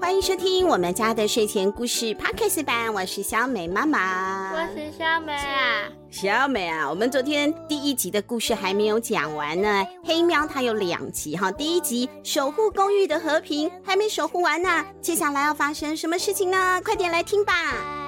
[0.00, 9.84] 欢迎收听我们家的睡前故事 Podcast 版，我是小美妈妈，我是小美啊，小美啊，我们昨天第一集的故事还没有讲完呢。
[10.04, 16.80] 黑喵它有两集哈，第一集守护公寓的和平还没守护完呢，接下来要发生什么事情呢？
[16.84, 17.52] 快点来听吧。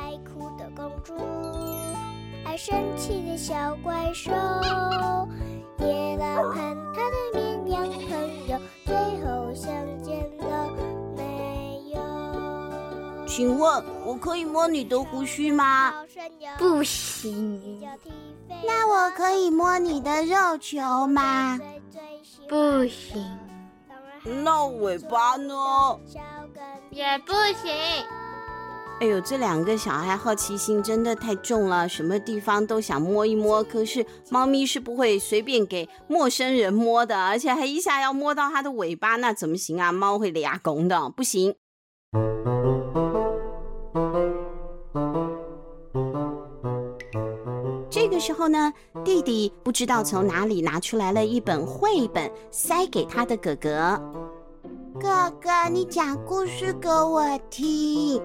[0.05, 1.15] 爱哭的公主，
[2.45, 4.31] 爱生气的小怪兽，
[5.79, 6.55] 野狼和
[6.95, 8.95] 他的绵羊朋友，最
[9.25, 10.08] 后相见
[13.39, 15.95] 请问我可以摸你的胡须吗？
[16.59, 17.81] 不行。
[18.67, 21.57] 那我可以摸你的肉球吗？
[22.49, 23.25] 不行。
[24.43, 25.55] 那尾巴呢？
[26.91, 27.33] 也不
[27.63, 27.73] 行。
[29.01, 33.63] 哎呦，这两个小孩好奇心真的太重了，什么地方都想摸一摸。
[33.63, 39.93] 可是猫咪是不会随便给陌生人摸的，而且还一下要摸到它的尾巴，那怎么行啊？
[39.93, 41.55] 猫会抓狂的，不行。
[48.19, 48.73] 个时候呢，
[49.05, 53.97] 弟弟不知道从哪里拿出来了一本绘本，塞给他的哥哥。
[55.01, 58.21] 哥哥，你讲故事给我听。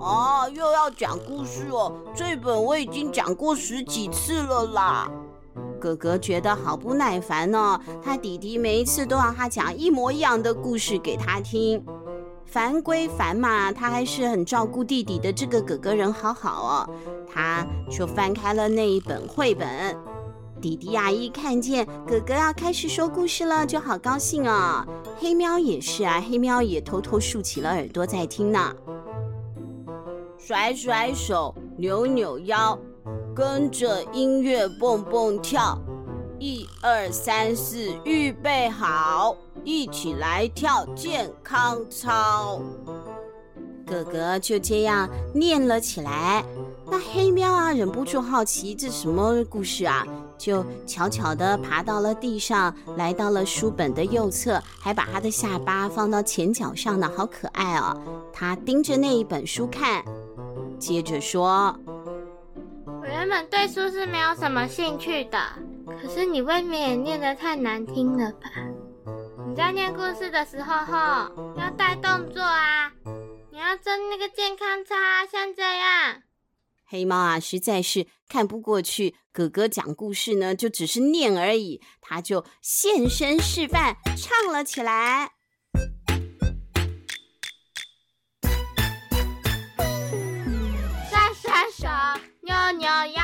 [0.00, 1.92] 啊，又要讲故事哦！
[2.14, 5.10] 这本我已经讲过十几次了啦。
[5.80, 11.84] 哥哥觉得好不耐烦哦，他弟弟每一次都让他讲一模一样的故事给他听。
[12.50, 15.32] 烦归烦嘛，他还是很照顾弟弟的。
[15.32, 16.90] 这个哥哥人好好哦，
[17.32, 19.96] 他就翻开了那一本绘本。
[20.60, 24.84] 弟弟阿姨看见哥哥要开始说故事了，就好高兴哦。
[25.18, 28.74] 黑喵也是啊，黑喵也偷偷竖起了耳朵在听呢。
[30.36, 32.76] 甩甩手，扭扭腰，
[33.32, 35.78] 跟着音乐蹦蹦跳。
[36.40, 42.60] 一二三四，预备好，一起来跳健康操。
[43.86, 46.44] 哥哥就这样念了起来。
[46.88, 50.06] 那黑喵啊，忍不住好奇，这什么故事啊？
[50.38, 57.96] 就悄悄地爬到了地上，来到了书本的右侧，还把他的下巴放到前脚上呢，好可爱哦。
[58.32, 60.04] 他盯着那一本书看，
[60.78, 61.76] 接着说
[62.86, 65.38] ：“我原本对书是没有什么兴趣的。”
[66.00, 68.48] 可是你未免也念得太难听了吧？
[69.50, 72.92] 你在念故事的时候，吼，要带动作啊！
[73.50, 74.94] 你要做那个健康操，
[75.28, 76.22] 像这样。
[76.86, 85.32] 黑猫啊，实在是看不过去，哥哥讲故事呢，就只是念而已，他就现身示范，唱了起来。
[91.10, 91.88] 刷刷手，
[92.42, 93.19] 扭扭腰，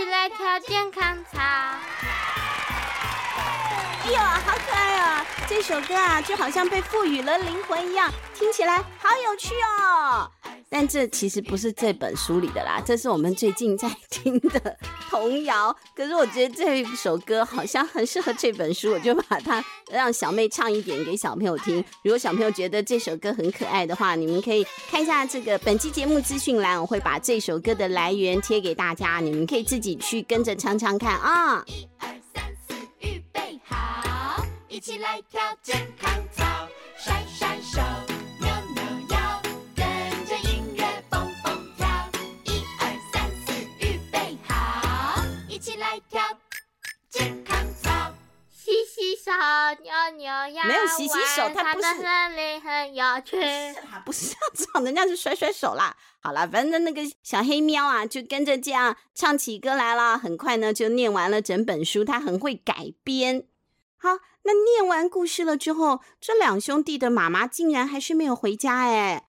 [0.00, 1.38] 起来跳健康操。
[4.02, 5.26] 哎呦，好可爱啊！
[5.50, 10.30] 这首歌啊，就好像被赋予了灵魂一样，听起来好有趣哦。
[10.68, 14.76] 但这其实不是这本书里的啦，这是我们最近在听的
[15.10, 15.76] 童谣。
[15.96, 21.84] 可是我觉得这首歌好像很适合这本书，我就把它让小妹唱一点给小朋友听。
[22.04, 31.64] 如果小朋友觉得这首歌很可爱的话，你们可以看一下这个本期节目资讯栏，我会把这首歌的来源贴给大家，你们可以自己去跟着唱唱看啊。
[31.66, 33.76] 一二三四，预备好，
[34.80, 36.42] 一起来跳健康操，
[36.96, 37.82] 甩甩手。
[38.40, 39.42] 扭扭腰，
[39.76, 39.84] 跟
[40.24, 41.86] 着音乐蹦蹦跳。
[42.44, 45.22] 一二三四，预备好。
[45.50, 45.76] 一起
[46.08, 46.22] 跳
[47.10, 48.14] 健康操，
[48.50, 49.30] 洗洗手，
[49.82, 51.88] 扭扭腰没有洗洗手，它不是。
[52.64, 53.36] 很有趣，
[54.06, 54.40] 不是这样
[54.72, 55.94] 唱，人家是甩甩手啦。
[56.22, 60.16] 好了，反正那个小黑喵啊，就跟着这样唱起歌来了。
[60.16, 63.44] 很快呢，就念完了整本书，它很会改编。
[64.02, 64.08] 好，
[64.42, 69.28] 那念完故事了之后，这两兄弟的妈妈竟然还是没有回家哎。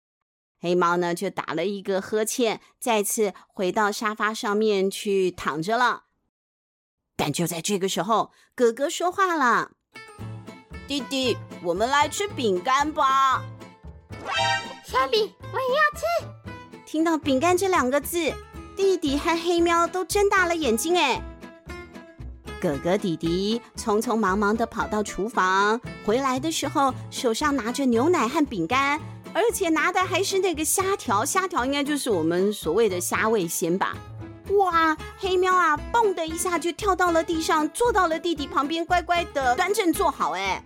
[0.60, 6.06] 黑猫呢，就打了一个呵欠，再次回到沙发上面去躺着了。
[7.16, 9.72] 但就在这个时候，哥哥说话了。
[10.88, 13.44] 弟弟，我们来吃饼干吧。
[14.84, 16.82] 小饼，我也要吃。
[16.86, 18.34] 听到“饼干”这两个字，
[18.76, 20.98] 弟弟和黑喵都睁大了眼睛。
[20.98, 21.22] 哎，
[22.60, 29.00] 哥哥弟弟匆匆忙忙地跑到厨房，回来的时候手上拿着牛奶和饼干，
[29.34, 31.24] 而且拿的还是那个虾条。
[31.24, 33.96] 虾条应该就是我们所谓的虾味鲜吧。
[34.58, 40.32] 哇，黑喵啊，蹦的一下就跳到了地上，坐到了弟弟旁边，乖乖的端正坐好。
[40.32, 40.64] 哎。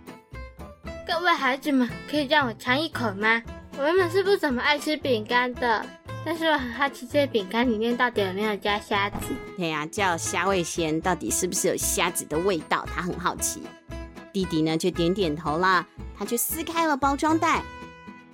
[1.06, 3.42] 各位孩子们，可以让我尝一口吗？
[3.76, 5.84] 我原本是不怎么爱吃饼干的，
[6.24, 9.16] 但是我很好奇，这饼干里面到底有没有加虾子？
[9.56, 12.86] 对呀、啊，叫虾味鲜，到底是不是有虾子的味道？
[12.94, 13.62] 他很好奇。
[14.32, 15.84] 弟弟呢就点点头啦，
[16.16, 17.62] 他就撕开了包装袋。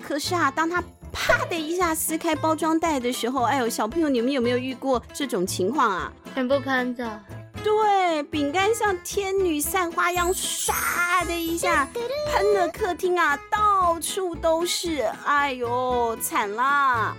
[0.02, 6.12] 可是啊，当他啪的一下撕开包装袋的时候，哎呦，小朋友，你们有没有遇过这种情况啊？
[6.34, 7.20] 全部喷着。
[7.64, 15.00] 对，饼干像天女散花一样，唰的一下喷了客厅啊，到处都是。
[15.24, 17.16] 哎呦，惨啦！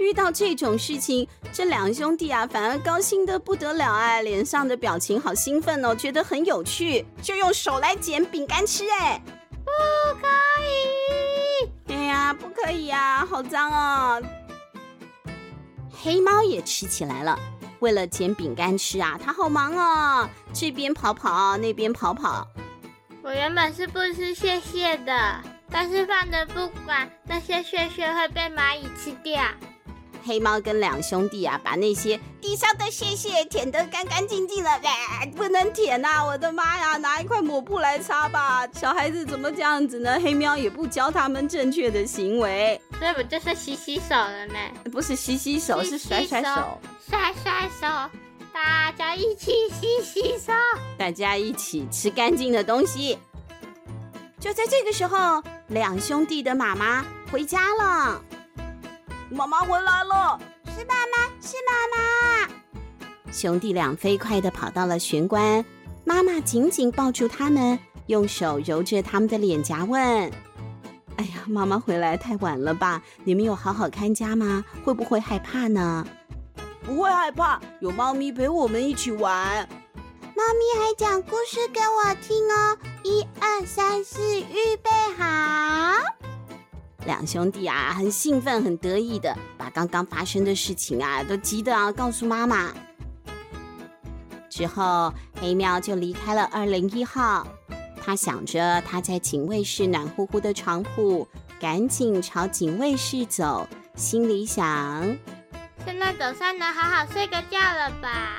[0.00, 9.22] 遇到这种事情，这两兄弟啊，反而高兴的不得了哎，脸上的表情好兴奋哦，觉得很有趣，就用手来捡饼干吃哎，
[9.62, 9.70] 不
[10.18, 10.26] 可
[10.64, 11.92] 以！
[11.92, 14.22] 哎呀，不可以呀，好脏哦！
[16.02, 17.38] 黑猫也吃起来了，
[17.80, 22.48] 为了捡饼干吃啊，它好忙哦，这边跑跑，那边跑跑。
[23.22, 29.42] 我原本是不吃屑屑的，但是放着不管，那些屑屑会被蚂蚁吃掉。
[30.24, 36.24] 黑猫跟两兄弟啊，把那些地上的屑屑舔得干干净净的，哎，不能舔呐、啊！
[36.24, 38.66] 我的妈呀，拿一块抹布来擦吧！
[38.74, 40.18] 小孩子怎么这样子呢？
[40.22, 44.54] 黑喵也不教他们正确的行为，这不就是洗洗手了吗？
[44.92, 46.78] 不是洗洗手，洗洗手是甩甩手，
[47.08, 48.10] 甩甩手，
[48.52, 50.52] 大家一起洗洗手，
[50.98, 53.18] 大家一起吃干净的东西。
[54.38, 58.22] 就在这个时候，两兄弟的妈妈回家了。
[59.32, 60.38] 妈妈回来了，
[60.76, 62.52] 是妈妈，是妈妈。
[63.30, 65.64] 兄弟俩飞快地跑到了玄关，
[66.04, 70.02] 妈妈紧紧抱住他们，用手揉着他们的脸颊，问
[71.16, 73.00] ：“哎呀，妈妈回来太晚了吧？
[73.22, 74.64] 你们有好好看家吗？
[74.84, 76.04] 会不会害怕呢
[76.84, 79.68] ？”“不会害怕，有猫咪陪我们一起玩。
[80.34, 85.24] ”“猫咪还讲故事给我听哦，一二三四，预备好。”
[87.06, 92.72] 两兄弟啊，很兴奋、很得意的把刚刚发生的事情啊，都急得啊告诉妈妈。
[94.48, 97.46] 之后，黑喵就离开了二零一号。
[98.02, 101.28] 他想着他在警卫室暖乎乎的床铺，
[101.60, 105.16] 赶紧朝警卫室走，心里想：
[105.84, 108.38] 现在总算能好好睡个觉了吧。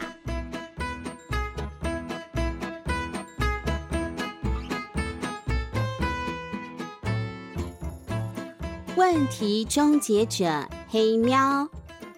[9.13, 11.67] 问题终结者黑喵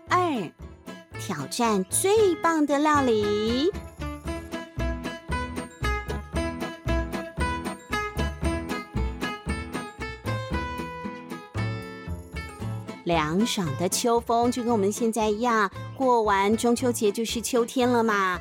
[0.09, 0.51] 二，
[1.19, 3.71] 挑战最棒的料理。
[13.05, 18.39] 凉爽的秋风就跟我们现在一样，过完中秋节就是秋天了嘛。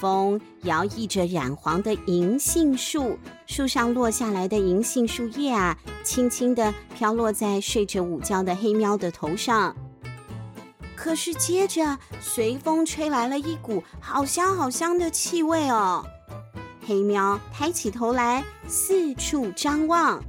[0.00, 9.74] 风摇曳着染黄的银杏树，树上落下来的银杏树叶啊，轻轻地飘落在睡着午觉的黑喵的头上。
[10.94, 16.04] 可是接着，随风吹来了一股好香好香的气味哦。
[16.86, 20.22] 黑喵抬起头来，四处张望。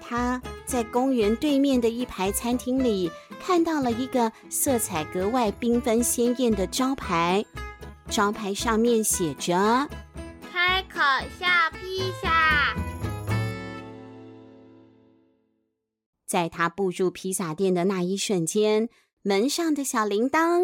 [0.00, 3.10] 他在公园对面的一排餐厅里，
[3.40, 7.44] 看到了一个色彩格外缤纷鲜艳的招牌。
[8.08, 9.88] 招牌上面写着
[10.52, 11.00] “开口
[11.38, 11.46] 笑
[11.80, 12.29] 披萨”。
[16.30, 18.88] 在他步入披萨店的那一瞬间，
[19.22, 20.62] 门上的小铃铛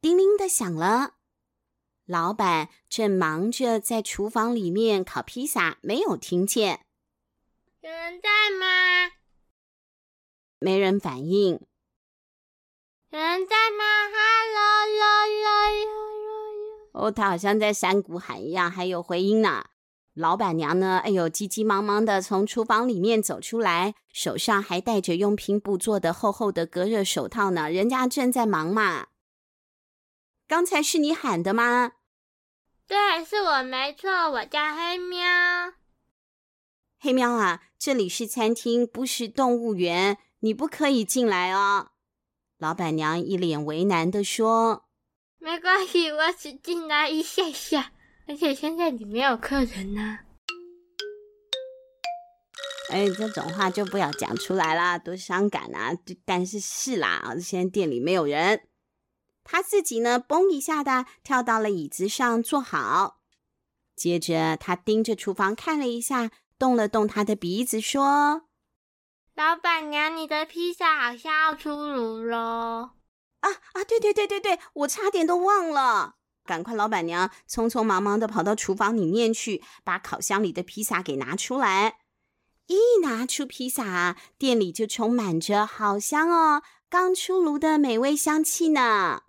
[0.00, 1.14] 叮铃的响了。
[2.04, 6.86] 老板正忙着在厨房里面烤披萨，没有听见。
[7.80, 9.12] 有人在吗？
[10.58, 11.60] 没人反应。
[13.10, 15.06] 有人在吗？Hello，哟
[15.38, 15.86] 哟哟
[16.24, 19.66] 哟哦，他好像在山谷喊一样，还有回音呢。
[20.18, 20.98] 老板娘呢？
[21.04, 27.70] 哎呦，急急忙忙的从厨房里面走出来，手上还戴着用拼布做的厚厚的隔热手套呢。
[27.70, 29.06] 人家正在忙嘛。
[30.48, 31.92] 刚才是你喊的吗？
[32.88, 35.20] 对，是我没错，我叫黑喵。
[36.98, 41.90] 黑喵啊，这里是餐厅，不是动物园，你不可以进来哦。
[42.58, 44.88] 老板娘一脸为难的说
[45.38, 47.92] ：“没关系，我只进来一下下，
[48.28, 50.20] 而且现在你没有客人呢。”
[52.90, 55.92] 哎，这种话就不要讲出来啦，多伤感啊！
[56.24, 58.68] 但是是啦，现在店里没有人。
[59.44, 63.20] 他自己呢，嘣一下的跳到了椅子上坐好，
[63.94, 68.42] 接着他盯着厨房看了一下，动了动他的鼻子说。
[69.34, 72.90] 老板娘，你的披萨好像要出炉喽！
[73.40, 76.16] 啊啊，对对对对对，我差点都忘了，
[76.48, 76.74] 赶快！
[76.74, 81.98] 老板娘匆匆忙忙的跑到厨房里面去，把烤箱里的披萨给拿出来。
[82.68, 89.24] 一拿出披萨啊，店里就充满着好香哦，刚出炉的美味香气呢。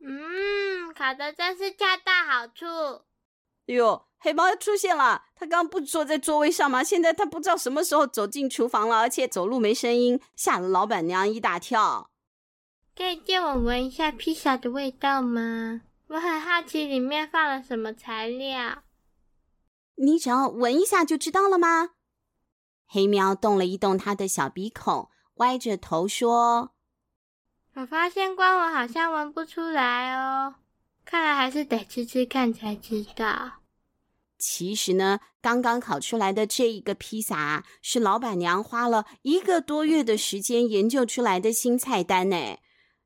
[0.00, 2.64] 嗯，烤的真是恰到好处。
[3.66, 5.24] 哎呦，黑猫又出现了！
[5.34, 6.82] 它刚刚不坐在座位上吗？
[6.82, 12.10] 现在它不知道什么时候走进厨房了，而且走路没声音，吓了老板娘一大跳。
[12.94, 15.80] 可以借我闻一下披萨的味道吗？
[16.08, 18.82] 我很好奇里面放了什么材料。
[19.96, 21.90] 你只要闻一下就知道了吗？
[22.86, 26.74] 黑喵动了一动它的小鼻孔，歪着头说
[27.74, 30.56] ：“我发现光我好像闻不出来哦，
[31.04, 33.62] 看来还是得吃吃看才知道。”
[34.36, 42.58] 其实呢，刚刚烤出来的这一个披萨是老板娘花了一个多月的时间研究出来的新菜单呢。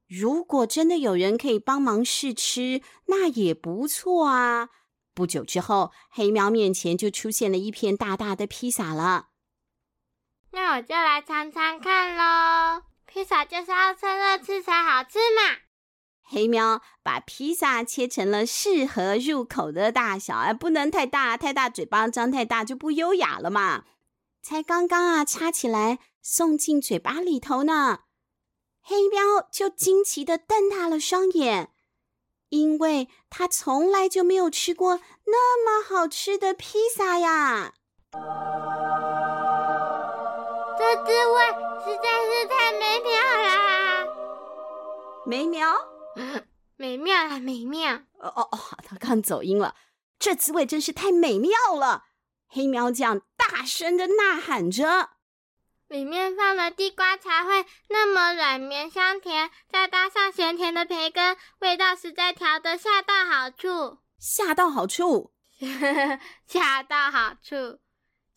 [0.08, 4.70] 如果真的有人可以帮忙试吃，那也不错啊。
[5.14, 9.28] 不久之后，黑喵面前就出现了一片大大的披萨了。
[10.52, 12.82] 那我就来尝尝看喽。
[13.04, 15.58] 披萨就是要趁热吃才好吃嘛。
[16.22, 23.84] 黑喵把披萨切成了适合入口的大小，哎，不能太大，太大嘴巴张太大就不优雅了嘛。
[24.42, 28.00] 才刚刚啊，插起来送进嘴巴里头呢，
[28.88, 31.74] 黑喵就惊奇的瞪大了双眼。
[32.48, 37.74] 因为他从来就没有吃过那么好吃的披萨呀！
[40.78, 41.46] 这滋味
[41.84, 44.06] 实在是太美妙 啦！
[45.26, 45.76] 美妙？
[46.78, 47.96] 美妙啊，美妙！
[48.18, 49.74] 哦哦哦，他刚走音了。
[50.18, 52.04] 这滋味真是太美妙了！
[52.48, 55.10] 黑喵酱大声的呐喊着。
[55.88, 63.98] 里面放了地瓜才会那么软绵香甜，再搭上咸甜的培根，味道实在调得恰到好处。
[64.20, 65.32] 恰到好处，
[66.46, 67.78] 恰到好处。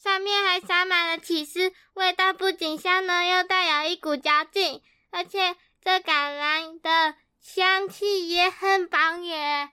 [0.01, 4.81] 上面还撒满了起司，味道不仅香浓，又带有一股嚼劲，
[5.11, 9.71] 而且这橄榄的香气也很棒耶。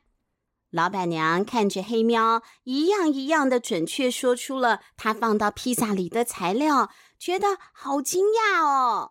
[0.71, 6.91] 老板娘看着黑喵，一样一样的准确说出了她放到披萨里的材料。
[7.19, 9.11] 觉得好惊讶哦！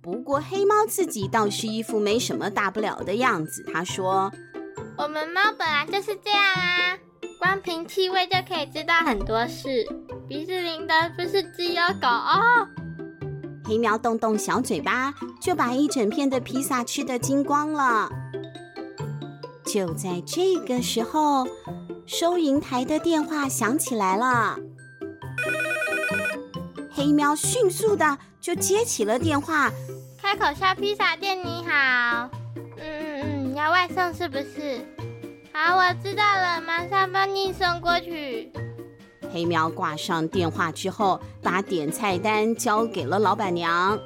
[0.00, 3.64] 不过黑猫自己倒是一副没什么大不了的样子。
[3.72, 4.30] 他说
[4.96, 6.96] ：“我们猫本来就是这样啊，
[7.40, 9.84] 光凭气味就可以知道很多事。
[10.28, 12.68] 鼻子灵的不是只有狗哦。”
[13.66, 18.08] 黑喵动动小嘴巴，就把一整片的披萨吃得精光了。
[19.66, 21.48] 就在这个时候，
[22.06, 24.58] 收银台的电话响起来了。
[27.04, 29.70] 黑喵迅速的就接起了电话，
[30.22, 34.80] 开口笑披萨店，你好，嗯嗯嗯，要外送是不是？
[35.52, 38.50] 好，我知道了，马上帮你送过去。
[39.30, 43.98] 黑喵挂上电话之后，把点菜单交给了老板娘。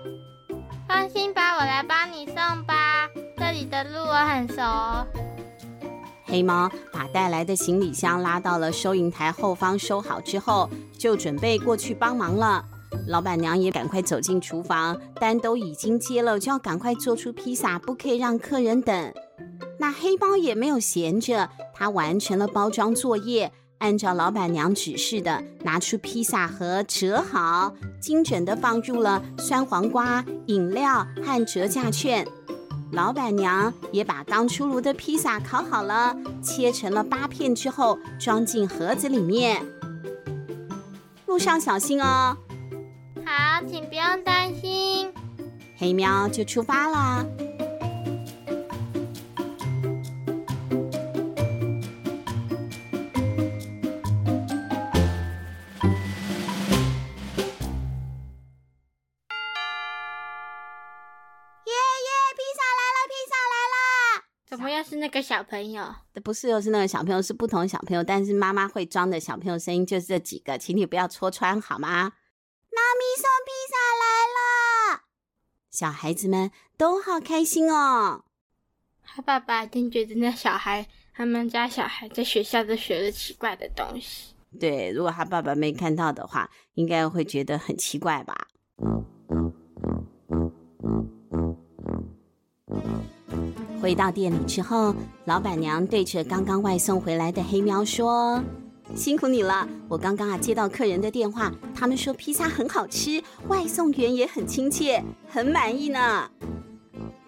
[0.88, 2.34] 放心吧，我来帮你送
[2.66, 4.60] 吧，这里的路我很熟。
[6.24, 12.64] 黑猫把带来的行李箱拉到了收银台后方收好之后，就准备过去帮忙了。
[13.08, 19.14] 老板娘也赶快走进厨房，单都已经接了，就要赶快做出披萨，不可以让客人等。
[19.78, 32.26] 那黑猫也没有闲着，他完成了包装作业，按照老板娘指示的，拿出披萨盒折好，精准的放入了酸黄瓜、饮料和折价券。
[32.92, 39.64] 老板娘也把刚出炉的披萨烤好了，切成了八片之后，装进盒子里面。
[41.24, 42.36] 路上小心哦。
[43.28, 45.12] 好，请不用担心。
[45.76, 47.26] 黑喵就出发了。
[47.28, 47.52] 耶
[61.66, 64.24] 耶，披萨来了，披萨来了！
[64.48, 65.84] 怎么又是那个小朋友？
[66.24, 72.12] 不是，又是那个小朋友，是不同小朋友，但是妈妈会装的小朋友声音就是这几个，请你不要戳穿好吗？
[72.78, 74.04] 妈咪送披萨来
[74.36, 75.02] 了，
[75.70, 78.22] 小孩子们都好开心哦。
[79.02, 84.34] 他爸爸一定觉得那小孩，他们家小孩在学校都学了奇怪的东西。
[84.60, 88.46] 对，如果他爸爸没看到的话，应该会觉得很奇怪吧。
[93.82, 94.94] 回到店里之后，
[95.24, 98.42] 老板娘对着刚刚外送回来的黑喵说。
[98.94, 106.28] 辛苦你了，我刚刚啊接到客人的电话，他们说披萨很好吃，外送员也很亲切，很满意呢。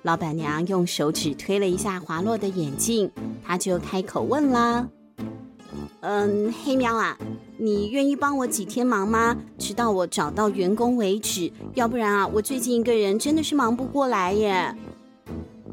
[0.03, 3.11] 老板娘用手指推了一下滑落的眼镜，
[3.45, 4.89] 她就开口问了
[6.01, 7.17] ：“嗯，黑喵啊，
[7.59, 9.37] 你愿意帮我几天忙吗？
[9.59, 11.53] 直到我找到员工为止。
[11.75, 14.75] 要不然啊，我最近一个人真的是忙不过来耶。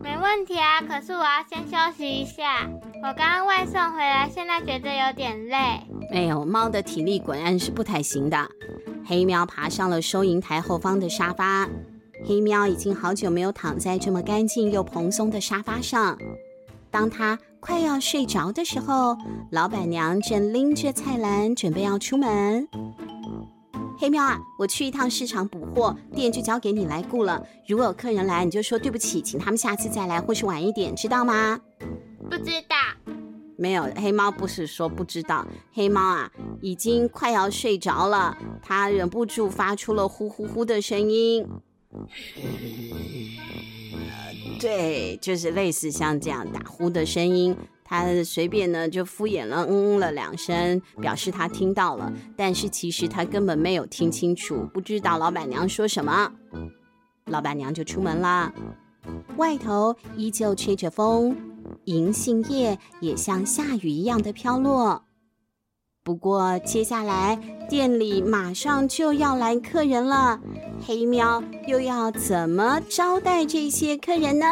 [0.01, 2.67] 没问题啊，可是我要先休息一下。
[3.03, 5.81] 我刚刚外送回来，现在觉得有点累。
[6.11, 8.37] 没有，猫的体力果然是不太行的。
[9.05, 11.67] 黑喵爬上了收银台后方的沙发。
[12.25, 16.17] 黑喵已经好久没有躺在这么干净又蓬松的沙发上。
[16.89, 19.15] 当他快要睡着的时候，
[19.51, 22.67] 老板娘正拎着菜篮准备要出门。
[23.99, 27.43] 黑喵啊，我去一趟市场补货，店就交给你来顾了。
[27.67, 31.59] 如果有客人来，你就说对不起，请他们下次再来，或是晚一点，知道吗？
[32.29, 32.75] 不知道。
[33.57, 41.47] 没有，黑猫不是说不知道，黑猫啊，已经快要睡着了，它忍不住发出了呼呼呼的声音。
[44.59, 47.55] 对，就是类似像这样打呼的声音，
[47.89, 56.33] 他随便呢就敷衍了嗯嗯了两声，表示他听到了，但是其实他根本没有听清楚，不知道老板娘说什么。
[57.27, 58.53] 老板娘就出门了，
[59.37, 61.35] 外头依旧吹着风，
[61.85, 65.03] 银杏叶也像下雨一样的飘落。
[66.03, 67.37] 不过接下来
[67.69, 70.39] 店里马上就要来客人了，
[70.85, 74.45] 黑喵又要怎么招待这些客人呢？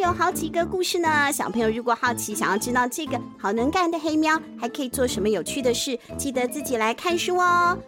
[0.00, 7.78] 有好几个故事呢，小朋友如果好奇想要知道这个好能干的黑喵还可以做什么有趣的事，记得自己来看书哦。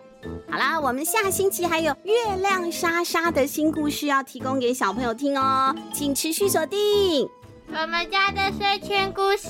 [0.50, 7.28] 好啦，我们下星期还有月亮莎莎的新故事要提供给小朋友听哦，请持续锁定
[7.68, 9.48] 我们家的睡前故事。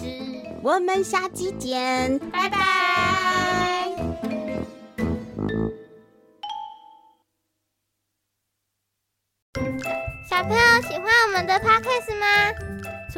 [0.63, 2.59] 我们下期见，拜拜。
[10.29, 12.18] 小朋友喜欢我们的 Podcast 吗？